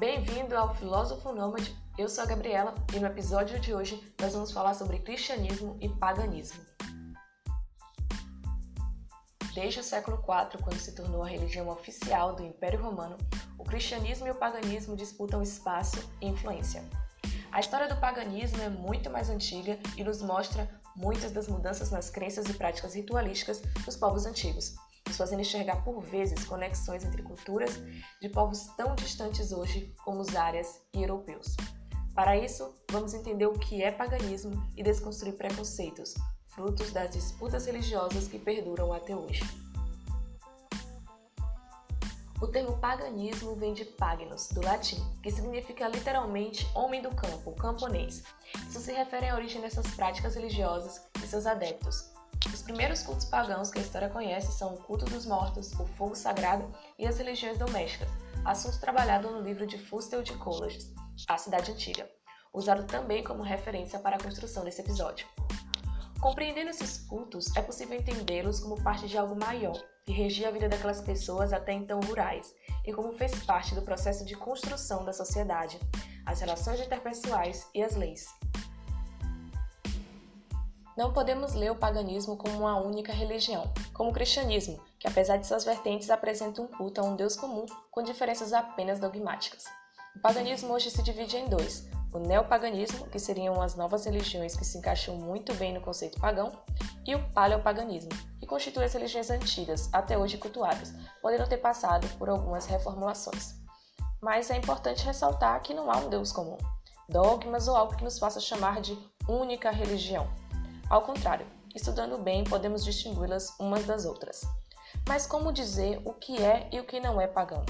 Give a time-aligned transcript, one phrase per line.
[0.00, 1.76] Bem-vindo ao Filósofo Nômade.
[1.98, 5.90] Eu sou a Gabriela e no episódio de hoje nós vamos falar sobre cristianismo e
[5.90, 6.58] paganismo.
[9.54, 13.18] Desde o século IV, quando se tornou a religião oficial do Império Romano,
[13.58, 16.82] o cristianismo e o paganismo disputam espaço e influência.
[17.52, 22.08] A história do paganismo é muito mais antiga e nos mostra muitas das mudanças nas
[22.08, 24.76] crenças e práticas ritualísticas dos povos antigos,
[25.10, 27.80] nos fazendo enxergar por vezes conexões entre culturas
[28.20, 31.56] de povos tão distantes hoje como os árias e europeus.
[32.14, 36.14] Para isso, vamos entender o que é paganismo e desconstruir preconceitos,
[36.48, 39.42] frutos das disputas religiosas que perduram até hoje.
[42.40, 48.22] O termo paganismo vem de pagnos, do latim, que significa literalmente homem do campo, camponês.
[48.68, 52.10] Isso se refere à origem dessas práticas religiosas e seus adeptos.
[52.46, 56.14] Os primeiros cultos pagãos que a história conhece são o culto dos mortos, o fogo
[56.14, 58.08] sagrado e as religiões domésticas,
[58.44, 60.92] assunto trabalhado no livro de Fustel de Coolidge,
[61.28, 62.08] A Cidade Antiga,
[62.52, 65.26] usado também como referência para a construção desse episódio.
[66.20, 70.68] Compreendendo esses cultos, é possível entendê-los como parte de algo maior, que regia a vida
[70.68, 75.78] daquelas pessoas até então rurais, e como fez parte do processo de construção da sociedade,
[76.26, 78.26] as relações interpessoais e as leis.
[81.00, 85.46] Não podemos ler o paganismo como uma única religião, como o cristianismo, que apesar de
[85.46, 89.64] suas vertentes apresenta um culto a um Deus comum com diferenças apenas dogmáticas.
[90.14, 94.62] O paganismo hoje se divide em dois: o neopaganismo, que seriam as novas religiões que
[94.62, 96.52] se encaixam muito bem no conceito pagão,
[97.06, 100.92] e o paleopaganismo, que constitui as religiões antigas, até hoje cultuadas,
[101.22, 103.54] podendo ter passado por algumas reformulações.
[104.20, 106.58] Mas é importante ressaltar que não há um Deus comum,
[107.08, 110.28] dogmas ou algo que nos faça chamar de única religião.
[110.90, 114.40] Ao contrário, estudando bem, podemos distingui-las umas das outras.
[115.06, 117.64] Mas como dizer o que é e o que não é pagão?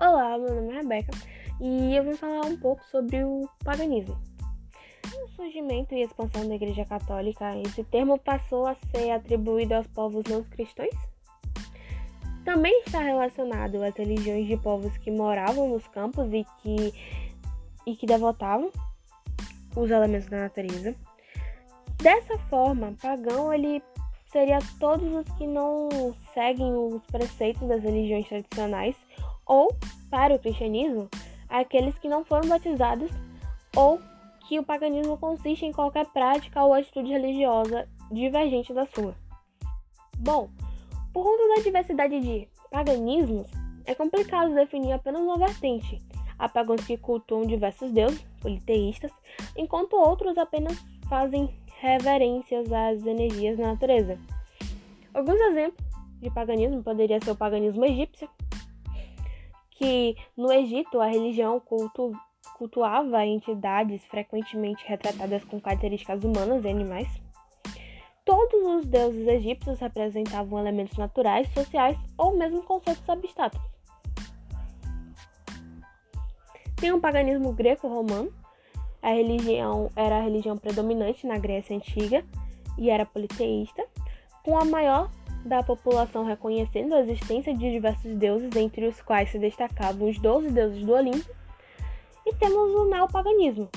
[0.00, 1.10] Olá, meu nome é Rebeca
[1.60, 4.16] e eu vim falar um pouco sobre o paganismo.
[5.12, 10.22] No surgimento e expansão da Igreja Católica, esse termo passou a ser atribuído aos povos
[10.30, 10.94] não cristãos.
[12.44, 16.94] Também está relacionado às religiões de povos que moravam nos campos e que,
[17.84, 18.70] e que devotavam
[19.74, 20.94] os elementos da natureza.
[22.04, 23.82] Dessa forma, pagão ele
[24.26, 25.88] seria todos os que não
[26.34, 28.94] seguem os preceitos das religiões tradicionais
[29.46, 29.74] ou,
[30.10, 31.08] para o cristianismo,
[31.48, 33.10] aqueles que não foram batizados
[33.74, 33.98] ou
[34.46, 39.14] que o paganismo consiste em qualquer prática ou atitude religiosa divergente da sua.
[40.18, 40.50] Bom,
[41.10, 43.50] por conta da diversidade de paganismos,
[43.86, 46.02] é complicado definir apenas uma vertente.
[46.38, 49.10] Há pagãos que cultuam diversos deuses, politeístas,
[49.56, 50.78] enquanto outros apenas
[51.08, 54.18] fazem reverências às energias da natureza.
[55.12, 55.84] Alguns exemplos
[56.20, 58.28] de paganismo poderia ser o paganismo egípcio,
[59.70, 62.12] que no Egito a religião cultu
[62.56, 67.08] cultuava entidades frequentemente retratadas com características humanas e animais.
[68.24, 73.60] Todos os deuses egípcios representavam elementos naturais, sociais ou mesmo conceitos abstratos.
[76.76, 78.32] Tem o um paganismo greco-romano.
[79.04, 82.24] A religião era a religião predominante na Grécia Antiga
[82.78, 83.84] e era politeísta,
[84.42, 85.10] com a maior
[85.44, 90.48] da população reconhecendo a existência de diversos deuses, entre os quais se destacavam os 12
[90.48, 91.30] deuses do Olimpo,
[92.24, 93.68] e temos o neopaganismo,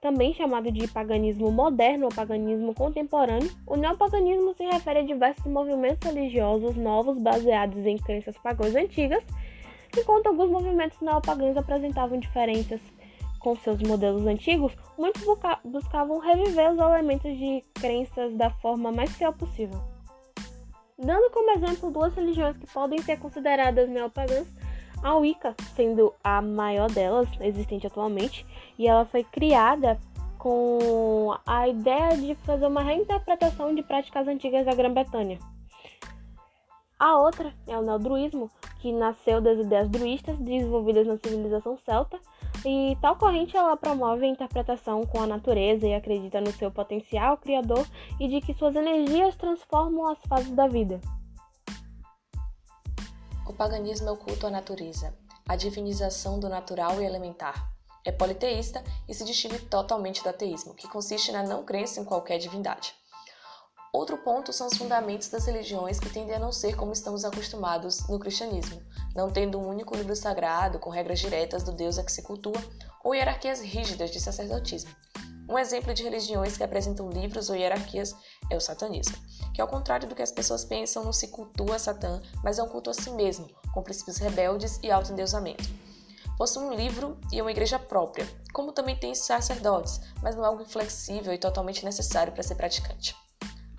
[0.00, 3.50] também chamado de paganismo moderno ou paganismo contemporâneo.
[3.66, 9.22] O neopaganismo se refere a diversos movimentos religiosos novos baseados em crenças pagãs antigas,
[9.94, 12.80] enquanto alguns movimentos neopagãos apresentavam diferenças
[13.40, 15.24] com seus modelos antigos, muitos
[15.64, 19.80] buscavam reviver os elementos de crenças da forma mais fiel possível.
[20.96, 24.46] Dando como exemplo duas religiões que podem ser consideradas neopagãs,
[25.02, 28.46] a Wicca sendo a maior delas existente atualmente,
[28.78, 29.98] e ela foi criada
[30.38, 35.38] com a ideia de fazer uma reinterpretação de práticas antigas da Grã-Bretanha.
[36.98, 38.50] A outra é o neodruísmo,
[38.80, 42.20] que nasceu das ideias druístas desenvolvidas na civilização celta,
[42.64, 47.36] e tal corrente ela promove a interpretação com a natureza e acredita no seu potencial
[47.38, 47.86] criador
[48.18, 51.00] e de que suas energias transformam as fases da vida.
[53.46, 55.14] O paganismo é o culto à natureza,
[55.48, 57.70] a divinização do natural e elementar.
[58.04, 62.38] É politeísta e se distingue totalmente do ateísmo, que consiste na não crença em qualquer
[62.38, 62.94] divindade.
[63.92, 68.06] Outro ponto são os fundamentos das religiões que tendem a não ser como estamos acostumados
[68.08, 68.80] no cristianismo,
[69.14, 72.60] não tendo um único livro sagrado com regras diretas do Deus a que se cultua
[73.02, 74.90] ou hierarquias rígidas de sacerdotismo.
[75.48, 78.14] Um exemplo de religiões que apresentam livros ou hierarquias
[78.48, 79.16] é o satanismo,
[79.52, 82.68] que ao contrário do que as pessoas pensam, não se cultua Satã, mas é um
[82.68, 85.68] culto a si mesmo, com princípios rebeldes e autoendeusamento.
[86.38, 90.62] possui um livro e uma igreja própria, como também tem sacerdotes, mas não é algo
[90.62, 93.16] inflexível e totalmente necessário para ser praticante.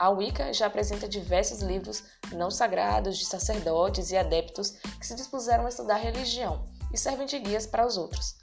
[0.02, 5.68] A Wicca já apresenta diversos livros não sagrados de sacerdotes e adeptos que se dispuseram
[5.68, 8.38] a estudar religião e servem de guias para os outros,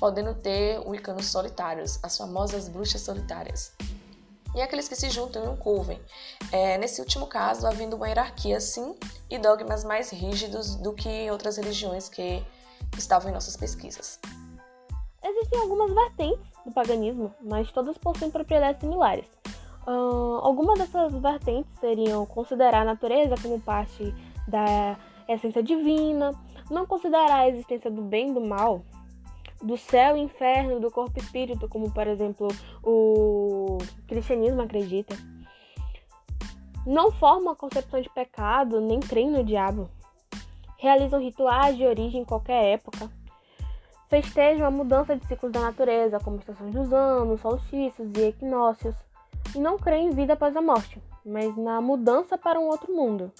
[0.00, 3.70] podendo ter wiccanos solitários, as famosas bruxas solitárias,
[4.56, 6.02] e aqueles que se juntam em um coven.
[6.50, 8.96] É, nesse último caso, havendo uma hierarquia, sim,
[9.30, 12.44] e dogmas mais rígidos do que em outras religiões que
[12.98, 14.18] estavam em nossas pesquisas.
[15.22, 19.33] Existem algumas vertentes do paganismo, mas todas possuem propriedades similares.
[19.86, 24.14] Algumas dessas vertentes seriam considerar a natureza como parte
[24.48, 24.96] da
[25.28, 26.32] essência divina,
[26.70, 28.82] não considerar a existência do bem e do mal,
[29.62, 32.48] do céu e inferno, do corpo e espírito, como por exemplo
[32.82, 35.16] o cristianismo acredita.
[36.86, 39.88] Não formam a concepção de pecado, nem creem no diabo.
[40.78, 43.10] Realizam rituais de origem em qualquer época.
[44.08, 48.94] Festejam a mudança de ciclos da natureza, como estações dos anos, solstícios e equinócios
[49.54, 53.32] e não creem em vida após a morte, mas na mudança para um outro mundo.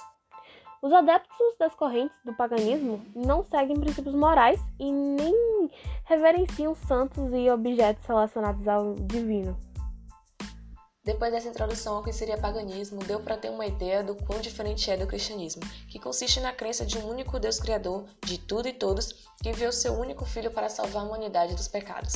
[0.82, 5.70] Os adeptos das correntes do paganismo não seguem princípios morais e nem
[6.04, 9.56] reverenciam santos e objetos relacionados ao divino.
[11.04, 14.90] Depois dessa introdução ao que seria paganismo, deu para ter uma ideia do quão diferente
[14.90, 18.72] é do cristianismo, que consiste na crença de um único Deus criador de tudo e
[18.72, 22.14] todos, que enviou seu único filho para salvar a humanidade dos pecados.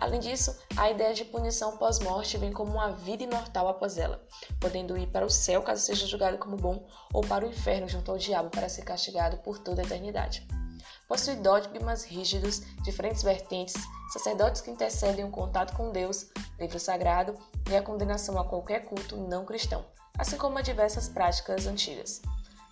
[0.00, 4.26] Além disso, a ideia de punição pós-morte vem como uma vida imortal após ela,
[4.58, 8.10] podendo ir para o céu caso seja julgado como bom, ou para o inferno junto
[8.10, 10.48] ao diabo para ser castigado por toda a eternidade.
[11.06, 13.74] Possui dogmas rígidos, diferentes vertentes,
[14.10, 17.36] sacerdotes que intercedem o contato com Deus, livro sagrado
[17.68, 19.84] e a condenação a qualquer culto não cristão,
[20.16, 22.22] assim como a diversas práticas antigas.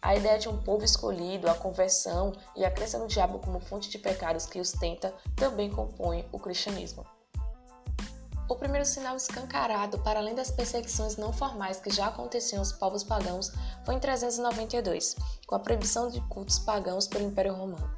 [0.00, 3.90] A ideia de um povo escolhido, a conversão e a crença no diabo como fonte
[3.90, 7.04] de pecados que os tenta também compõem o cristianismo.
[8.48, 13.04] O primeiro sinal escancarado, para além das perseguições não formais que já aconteciam aos povos
[13.04, 13.52] pagãos,
[13.84, 15.16] foi em 392,
[15.46, 17.90] com a proibição de cultos pagãos pelo Império Romano.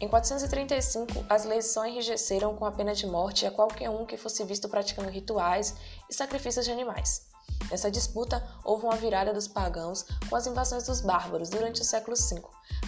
[0.00, 4.16] Em 435, as leis só enrijeceram com a pena de morte a qualquer um que
[4.16, 5.74] fosse visto praticando rituais
[6.08, 7.33] e sacrifícios de animais.
[7.70, 12.16] Nessa disputa, houve uma virada dos pagãos com as invasões dos bárbaros durante o século
[12.16, 12.42] V,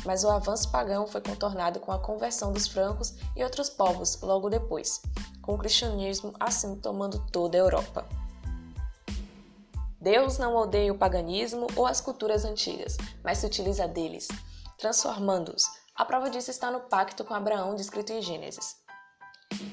[0.04, 4.48] mas o avanço pagão foi contornado com a conversão dos francos e outros povos logo
[4.50, 5.02] depois,
[5.42, 8.06] com o cristianismo assim tomando toda a Europa.
[10.00, 14.28] Deus não odeia o paganismo ou as culturas antigas, mas se utiliza deles,
[14.78, 15.64] transformando-os.
[15.96, 18.76] A prova disso está no pacto com Abraão descrito em Gênesis.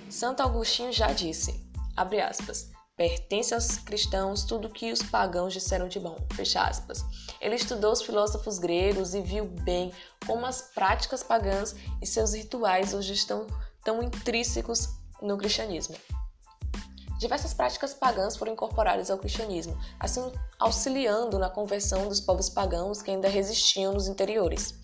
[0.09, 5.88] Santo Agostinho já disse, abre aspas, pertence aos cristãos tudo o que os pagãos disseram
[5.88, 7.04] de bom, fecha aspas.
[7.42, 9.92] Ele estudou os filósofos gregos e viu bem
[10.25, 13.48] como as práticas pagãs e seus rituais hoje estão
[13.84, 14.90] tão intrínsecos
[15.22, 15.95] no cristianismo.
[17.19, 20.30] Diversas práticas pagãs foram incorporadas ao cristianismo, assim
[20.60, 24.75] auxiliando na conversão dos povos pagãos que ainda resistiam nos interiores,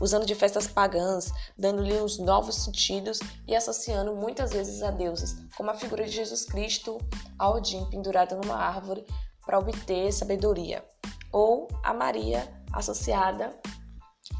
[0.00, 5.70] usando de festas pagãs, dando-lhe uns novos sentidos e associando muitas vezes a deuses, como
[5.70, 6.98] a figura de Jesus Cristo
[7.38, 9.06] a Odin pendurado numa árvore
[9.44, 10.84] para obter sabedoria,
[11.32, 13.58] ou a Maria associada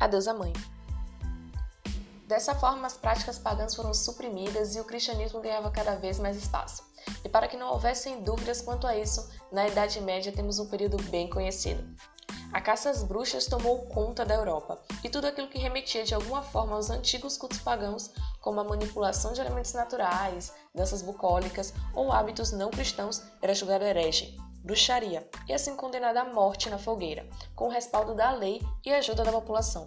[0.01, 0.53] à deusa mãe.
[2.27, 6.83] Dessa forma, as práticas pagãs foram suprimidas e o cristianismo ganhava cada vez mais espaço.
[7.25, 11.01] E para que não houvessem dúvidas quanto a isso, na Idade Média temos um período
[11.05, 11.85] bem conhecido.
[12.57, 16.41] A caça às bruxas tomou conta da Europa, e tudo aquilo que remetia de alguma
[16.41, 18.11] forma aos antigos cultos pagãos,
[18.41, 24.39] como a manipulação de elementos naturais, danças bucólicas ou hábitos não cristãos, era julgado herege,
[24.65, 29.23] bruxaria, e assim condenado à morte na fogueira, com o respaldo da lei e ajuda
[29.23, 29.87] da população.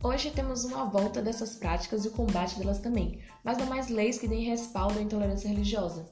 [0.00, 4.20] Hoje temos uma volta dessas práticas e o combate delas também, mas não mais leis
[4.20, 6.06] que deem respaldo à intolerância religiosa.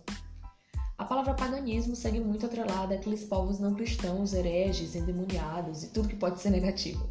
[1.06, 6.40] Palavra paganismo segue muito atrelada àqueles povos não cristãos, hereges, endemoniados e tudo que pode
[6.40, 7.08] ser negativo.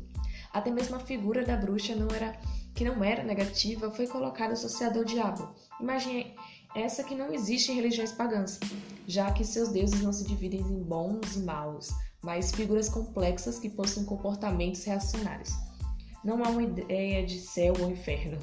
[0.54, 2.40] Até mesmo a figura da bruxa não era,
[2.74, 5.54] que não era negativa foi colocada associada ao diabo.
[5.80, 6.36] Imagine
[6.76, 8.60] essa que não existe em religiões pagãs,
[9.08, 11.90] já que seus deuses não se dividem em bons e maus,
[12.24, 15.54] mas figuras complexas que possuem comportamentos reacionários
[16.26, 18.40] não há uma ideia de céu ou inferno.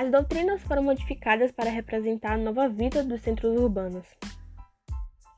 [0.00, 4.06] As doutrinas foram modificadas para representar a nova vida dos centros urbanos.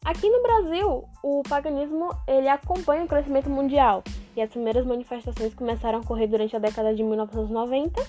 [0.05, 4.05] Aqui no Brasil, o paganismo ele acompanha o crescimento mundial
[4.37, 8.07] e as primeiras manifestações começaram a ocorrer durante a década de 1990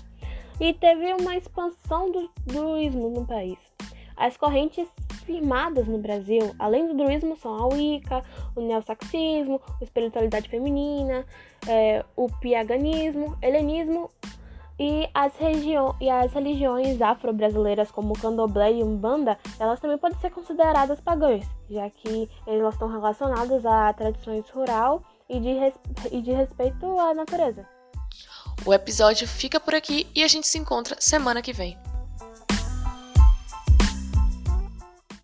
[0.60, 3.58] e teve uma expansão do druismo no país.
[4.16, 4.88] As correntes
[5.26, 8.22] firmadas no Brasil, além do druismo, são a Wicca,
[8.56, 11.26] o neossaxismo, a espiritualidade feminina,
[11.68, 14.12] é, o piaganismo, helenismo,
[14.80, 15.34] E as,
[16.02, 21.90] e as religiões afro-brasileiras, como candomblé e umbanda, elas também podem ser consideradas pagãs, já
[21.90, 25.74] que elas estão relacionadas a tradições rural e de,
[26.12, 27.68] e de respeito à natureza.
[28.66, 31.78] O episódio fica por aqui e a gente se encontra semana que vem.